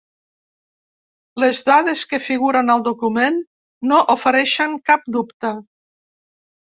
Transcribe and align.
Les 1.43 1.59
dades 1.67 2.01
que 2.13 2.19
figuren 2.29 2.73
al 2.75 2.83
document 2.87 3.39
no 3.93 4.01
ofereixen 4.15 4.77
cap 4.91 5.05
dubte. 5.19 5.53